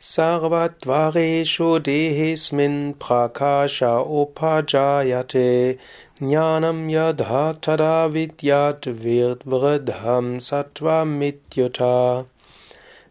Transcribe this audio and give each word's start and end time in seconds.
Sarvatvareshu 0.00 1.80
dehismin 1.80 2.94
prakasha 2.94 3.98
upajayate 4.06 5.76
jnanam 6.20 6.88
yadha 6.88 7.58
tada 7.60 8.06
vidyat 8.08 8.82
vridham 8.86 10.38
sattva 10.38 11.04
mityuta. 11.04 12.26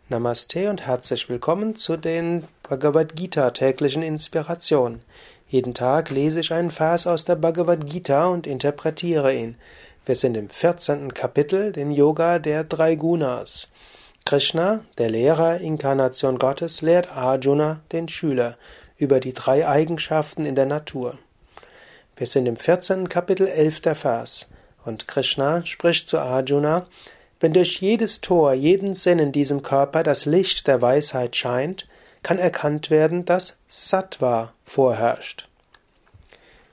Namaste 0.10 0.70
und 0.70 0.88
herzlich 0.88 1.28
willkommen 1.28 1.76
zu 1.76 1.98
den 1.98 2.48
Bhagavad 2.64 3.18
Gita 3.18 3.52
täglichen 3.52 4.02
Inspirationen. 4.02 5.02
Jeden 5.50 5.74
Tag 5.74 6.10
lese 6.10 6.40
ich 6.40 6.54
einen 6.54 6.72
Vers 6.72 7.06
aus 7.06 7.26
der 7.26 7.36
Bhagavad 7.36 7.86
Gita 7.86 8.28
und 8.28 8.48
interpretiere 8.48 9.36
ihn. 9.36 9.58
Wir 10.06 10.16
sind 10.16 10.38
im 10.38 10.50
14. 10.50 11.14
Kapitel, 11.14 11.74
dem 11.74 11.92
Yoga 11.92 12.40
der 12.40 12.64
drei 12.64 12.96
Gunas. 12.96 13.68
Krishna, 14.28 14.84
der 14.98 15.10
Lehrer, 15.10 15.62
Inkarnation 15.62 16.38
Gottes, 16.38 16.82
lehrt 16.82 17.16
Arjuna, 17.16 17.80
den 17.94 18.10
Schüler, 18.10 18.58
über 18.98 19.22
die 19.22 19.32
drei 19.32 19.66
Eigenschaften 19.66 20.44
in 20.44 20.54
der 20.54 20.66
Natur. 20.66 21.18
Wir 22.18 22.28
sind 22.28 22.46
im 22.46 22.58
14. 22.58 23.08
Kapitel 23.08 23.48
11. 23.48 23.84
Vers. 23.98 24.48
Und 24.84 25.08
Krishna 25.08 25.64
spricht 25.64 26.10
zu 26.10 26.20
Arjuna, 26.20 26.88
wenn 27.40 27.54
durch 27.54 27.80
jedes 27.80 28.20
Tor, 28.20 28.52
jeden 28.52 28.96
Sinn 28.96 29.20
in 29.20 29.32
diesem 29.32 29.62
Körper 29.62 30.04
das 30.04 30.26
Licht 30.26 30.68
der 30.68 30.82
Weisheit 30.82 31.38
scheint, 31.38 31.88
kann 32.22 32.38
erkannt 32.38 32.90
werden, 32.90 33.24
dass 33.24 33.56
Sattva 33.66 34.52
vorherrscht. 34.66 35.47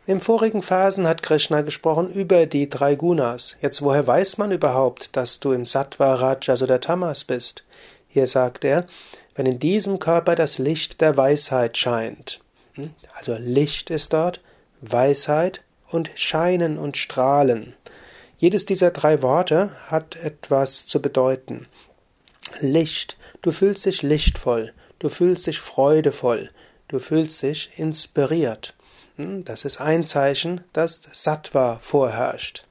Im 0.06 0.20
vorigen 0.20 0.60
Phasen 0.60 1.08
hat 1.08 1.22
Krishna 1.22 1.62
gesprochen 1.62 2.12
über 2.12 2.44
die 2.44 2.68
drei 2.68 2.94
Gunas. 2.94 3.56
Jetzt, 3.62 3.80
woher 3.80 4.06
weiß 4.06 4.36
man 4.36 4.52
überhaupt, 4.52 5.16
dass 5.16 5.40
du 5.40 5.52
im 5.52 5.64
Sattva, 5.64 6.14
Rajas 6.14 6.60
oder 6.60 6.78
Tamas 6.78 7.24
bist? 7.24 7.64
Hier 8.06 8.26
sagt 8.26 8.64
er, 8.64 8.84
wenn 9.34 9.46
in 9.46 9.58
diesem 9.58 9.98
Körper 9.98 10.34
das 10.34 10.58
Licht 10.58 11.00
der 11.00 11.16
Weisheit 11.16 11.78
scheint. 11.78 12.40
Hm? 12.74 12.92
Also 13.14 13.36
Licht 13.38 13.88
ist 13.88 14.12
dort, 14.12 14.42
Weisheit 14.82 15.62
und 15.90 16.10
Scheinen 16.16 16.76
und 16.76 16.98
Strahlen. 16.98 17.74
Jedes 18.36 18.66
dieser 18.66 18.90
drei 18.90 19.22
Worte 19.22 19.70
hat 19.86 20.16
etwas 20.16 20.84
zu 20.86 21.00
bedeuten. 21.00 21.66
Licht, 22.60 23.16
du 23.40 23.52
fühlst 23.52 23.86
dich 23.86 24.02
lichtvoll, 24.02 24.74
du 24.98 25.08
fühlst 25.08 25.46
dich 25.46 25.60
freudevoll, 25.60 26.50
du 26.88 26.98
fühlst 26.98 27.40
dich 27.40 27.78
inspiriert. 27.78 28.73
Hm, 29.16 29.44
das 29.44 29.64
ist 29.64 29.80
ein 29.80 30.04
Zeichen, 30.04 30.62
dass 30.72 31.02
Sattva 31.12 31.78
vorherrscht. 31.80 32.64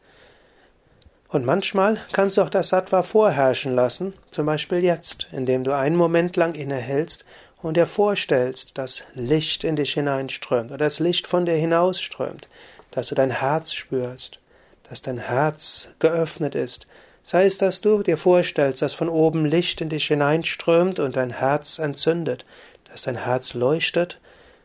Und 1.30 1.46
manchmal 1.46 1.98
kannst 2.12 2.38
du 2.38 2.42
auch 2.42 2.50
das 2.50 2.70
Sattva 2.70 3.02
vorherrschen 3.02 3.74
lassen, 3.74 4.14
zum 4.30 4.46
Beispiel 4.46 4.84
jetzt, 4.84 5.28
indem 5.32 5.64
du 5.64 5.76
einen 5.76 5.96
Moment 5.96 6.36
lang 6.36 6.54
innehältst 6.54 7.26
und 7.62 7.78
dir 7.78 7.88
vorstellst, 7.88 8.78
dass 8.78 9.04
Licht 9.16 9.64
in 9.64 9.76
dich 9.76 9.94
hineinströmt 9.94 10.70
oder 10.70 10.86
das 10.86 11.00
Licht 11.00 11.26
von 11.26 11.46
dir 11.46 11.56
hinausströmt, 11.56 12.48
dass 12.92 13.08
du 13.08 13.16
dein 13.16 13.32
Herz 13.32 13.74
spürst, 13.74 14.40
dass 14.88 15.02
dein 15.02 15.18
Herz 15.18 15.96
geöffnet 16.00 16.56
ist, 16.56 16.86
sei 17.24 17.46
es, 17.46 17.58
dass 17.58 17.82
du 17.82 18.04
dir 18.04 18.18
vorstellst, 18.18 18.82
dass 18.82 18.94
von 18.94 19.10
oben 19.10 19.46
Licht 19.46 19.82
in 19.82 19.90
dich 19.90 20.08
hineinströmt 20.08 21.00
und 21.00 21.16
dein 21.16 21.32
Herz 21.32 21.80
entzündet, 21.80 22.46
dass 22.92 23.04
dein 23.04 23.16
Herz 23.16 23.54
leuchtet 23.54 24.20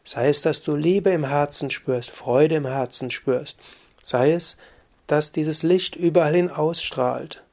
Sei 0.08 0.30
es, 0.30 0.40
dass 0.40 0.62
du 0.62 0.74
Liebe 0.74 1.10
im 1.10 1.24
Herzen 1.24 1.70
spürst, 1.70 2.12
Freude 2.12 2.54
im 2.54 2.66
Herzen 2.66 3.10
spürst. 3.10 3.58
Sei 4.02 4.32
es, 4.32 4.56
dass 5.06 5.32
dieses 5.32 5.62
Licht 5.62 5.96
überall 5.96 6.34
hin 6.34 6.48
ausstrahlt. 6.48 7.44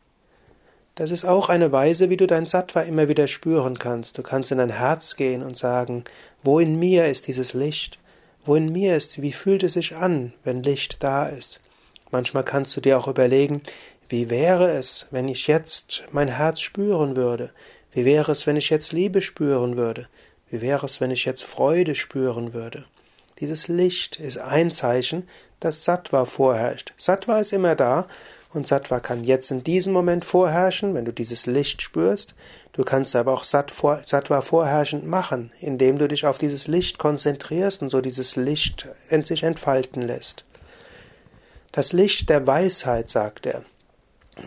Das 0.96 1.12
ist 1.12 1.26
auch 1.26 1.50
eine 1.50 1.74
Weise, 1.74 2.10
wie 2.10 2.16
du 2.16 2.28
dein 2.28 2.46
Sattva 2.46 2.84
immer 2.84 3.10
wieder 3.10 3.28
spüren 3.28 3.78
kannst. 3.78 4.18
Du 4.18 4.24
kannst 4.24 4.54
in 4.54 4.60
dein 4.60 4.70
Herz 4.70 5.18
gehen 5.18 5.44
und 5.44 5.58
sagen, 5.58 6.06
wo 6.44 6.62
in 6.62 6.80
mir 6.80 7.08
ist 7.08 7.28
dieses 7.28 7.54
Licht? 7.54 8.00
Wo 8.46 8.56
in 8.56 8.72
mir 8.72 8.96
ist, 8.96 9.22
wie 9.22 9.34
fühlt 9.34 9.64
es 9.64 9.74
sich 9.74 9.94
an, 9.94 10.32
wenn 10.46 10.64
Licht 10.64 11.04
da 11.04 11.26
ist? 11.26 11.60
Manchmal 12.10 12.46
kannst 12.46 12.78
du 12.78 12.80
dir 12.80 12.98
auch 12.98 13.10
überlegen, 13.10 13.64
wie 14.08 14.30
wäre 14.30 14.70
es, 14.70 15.08
wenn 15.12 15.28
ich 15.28 15.48
jetzt 15.48 16.06
mein 16.14 16.30
Herz 16.30 16.62
spüren 16.62 17.18
würde? 17.18 17.52
Wie 17.92 18.06
wäre 18.06 18.32
es, 18.32 18.48
wenn 18.48 18.56
ich 18.56 18.70
jetzt 18.70 18.94
Liebe 18.94 19.22
spüren 19.22 19.76
würde? 19.76 20.08
Wie 20.50 20.62
wäre 20.62 20.86
es, 20.86 21.02
wenn 21.02 21.12
ich 21.12 21.26
jetzt 21.26 21.44
Freude 21.44 21.96
spüren 21.96 22.54
würde? 22.54 22.86
Dieses 23.40 23.68
Licht 23.68 24.20
ist 24.20 24.38
ein 24.38 24.72
Zeichen, 24.72 25.28
dass 25.60 25.84
Sattva 25.84 26.26
vorherrscht. 26.26 26.94
Sattva 26.98 27.40
ist 27.40 27.54
immer 27.54 27.76
da 27.76 28.08
und 28.54 28.68
Sattva 28.68 29.00
kann 29.02 29.24
jetzt 29.24 29.52
in 29.52 29.64
diesem 29.64 29.92
Moment 29.92 30.24
vorherrschen, 30.24 30.94
wenn 30.94 31.04
du 31.04 31.12
dieses 31.12 31.46
Licht 31.46 31.82
spürst. 31.82 32.36
Du 32.72 32.84
kannst 32.84 33.16
aber 33.16 33.34
auch 33.34 33.44
Sattva 33.44 34.42
vorherrschend 34.42 35.06
machen, 35.06 35.52
indem 35.60 35.98
du 35.98 36.08
dich 36.08 36.26
auf 36.26 36.38
dieses 36.38 36.68
Licht 36.68 36.98
konzentrierst 36.98 37.82
und 37.82 37.90
so 37.90 38.00
dieses 38.00 38.36
Licht 38.36 38.88
sich 39.24 39.44
entfalten 39.44 40.02
lässt. 40.02 40.46
Das 41.72 41.92
Licht 41.92 42.30
der 42.30 42.48
Weisheit, 42.48 43.10
sagt 43.10 43.46
er. 43.46 43.64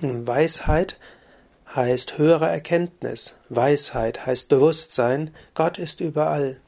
Weisheit 0.00 0.98
heißt 1.74 2.18
höhere 2.18 2.48
Erkenntnis. 2.48 3.36
Weisheit 3.48 4.26
heißt 4.26 4.48
Bewusstsein. 4.48 5.34
Gott 5.54 5.78
ist 5.78 6.00
überall. 6.00 6.60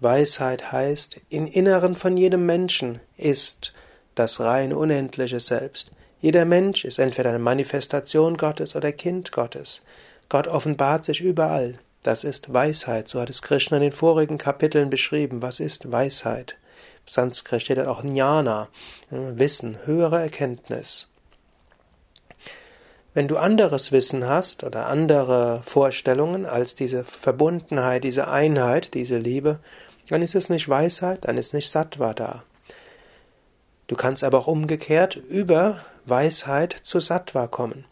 Weisheit 0.00 0.72
heißt, 0.72 1.20
im 1.28 1.46
Inneren 1.46 1.96
von 1.96 2.16
jedem 2.16 2.46
Menschen 2.46 3.00
ist 3.16 3.72
das 4.14 4.40
rein 4.40 4.72
unendliche 4.72 5.40
Selbst. 5.40 5.90
Jeder 6.20 6.44
Mensch 6.44 6.84
ist 6.84 6.98
entweder 6.98 7.30
eine 7.30 7.38
Manifestation 7.38 8.36
Gottes 8.36 8.74
oder 8.74 8.92
Kind 8.92 9.32
Gottes. 9.32 9.82
Gott 10.28 10.48
offenbart 10.48 11.04
sich 11.04 11.20
überall. 11.20 11.74
Das 12.02 12.24
ist 12.24 12.52
Weisheit. 12.52 13.08
So 13.08 13.20
hat 13.20 13.30
es 13.30 13.42
Krishna 13.42 13.76
in 13.76 13.84
den 13.84 13.92
vorigen 13.92 14.38
Kapiteln 14.38 14.90
beschrieben. 14.90 15.42
Was 15.42 15.60
ist 15.60 15.90
Weisheit? 15.90 16.56
Sanskrit 17.06 17.62
steht 17.62 17.78
auch 17.80 18.04
Jnana, 18.04 18.68
Wissen, 19.10 19.78
höhere 19.84 20.20
Erkenntnis. 20.20 21.07
Wenn 23.18 23.26
du 23.26 23.36
anderes 23.36 23.90
Wissen 23.90 24.28
hast 24.28 24.62
oder 24.62 24.86
andere 24.86 25.60
Vorstellungen 25.66 26.46
als 26.46 26.76
diese 26.76 27.02
Verbundenheit, 27.02 28.04
diese 28.04 28.28
Einheit, 28.28 28.94
diese 28.94 29.18
Liebe, 29.18 29.58
dann 30.08 30.22
ist 30.22 30.36
es 30.36 30.48
nicht 30.48 30.68
Weisheit, 30.68 31.24
dann 31.24 31.36
ist 31.36 31.52
nicht 31.52 31.68
Sattva 31.68 32.14
da. 32.14 32.44
Du 33.88 33.96
kannst 33.96 34.22
aber 34.22 34.38
auch 34.38 34.46
umgekehrt 34.46 35.16
über 35.16 35.80
Weisheit 36.06 36.72
zu 36.72 37.00
Sattva 37.00 37.48
kommen. 37.48 37.86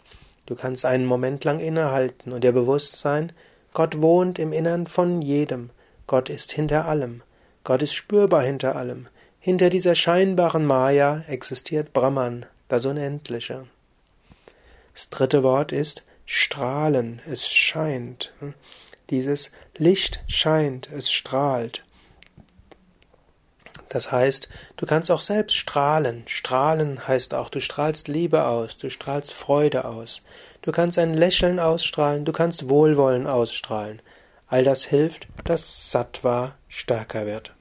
Du 0.46 0.54
kannst 0.54 0.84
einen 0.84 1.06
Moment 1.06 1.42
lang 1.42 1.58
innehalten 1.58 2.32
und 2.32 2.44
dir 2.44 2.52
bewusst 2.52 3.00
sein, 3.00 3.32
Gott 3.74 4.00
wohnt 4.00 4.38
im 4.38 4.52
Innern 4.52 4.86
von 4.86 5.22
jedem. 5.22 5.70
Gott 6.06 6.30
ist 6.30 6.52
hinter 6.52 6.86
allem. 6.86 7.24
Gott 7.64 7.82
ist 7.82 7.94
spürbar 7.94 8.44
hinter 8.44 8.76
allem. 8.76 9.08
Hinter 9.40 9.70
dieser 9.70 9.96
scheinbaren 9.96 10.64
Maya 10.64 11.24
existiert 11.26 11.92
Brahman, 11.92 12.46
das 12.68 12.86
Unendliche. 12.86 13.64
Das 14.96 15.10
dritte 15.10 15.42
Wort 15.42 15.72
ist 15.72 16.04
strahlen. 16.24 17.20
Es 17.30 17.50
scheint. 17.50 18.32
Dieses 19.10 19.50
Licht 19.76 20.20
scheint, 20.26 20.90
es 20.90 21.12
strahlt. 21.12 21.84
Das 23.90 24.10
heißt, 24.10 24.48
du 24.78 24.86
kannst 24.86 25.10
auch 25.10 25.20
selbst 25.20 25.54
strahlen. 25.54 26.22
Strahlen 26.26 27.06
heißt 27.06 27.34
auch, 27.34 27.50
du 27.50 27.60
strahlst 27.60 28.08
Liebe 28.08 28.46
aus, 28.46 28.78
du 28.78 28.88
strahlst 28.88 29.34
Freude 29.34 29.84
aus. 29.84 30.22
Du 30.62 30.72
kannst 30.72 30.98
ein 30.98 31.12
Lächeln 31.12 31.60
ausstrahlen, 31.60 32.24
du 32.24 32.32
kannst 32.32 32.70
Wohlwollen 32.70 33.26
ausstrahlen. 33.26 34.00
All 34.46 34.64
das 34.64 34.86
hilft, 34.86 35.28
dass 35.44 35.90
Sattva 35.90 36.56
stärker 36.68 37.26
wird. 37.26 37.55